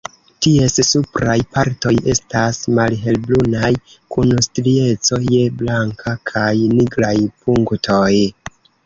[0.43, 3.69] Ties supraj partoj estas malhelbrunaj
[4.15, 6.47] kun strieco je blanka kaj
[6.79, 7.11] nigraj
[7.45, 8.09] punktoj.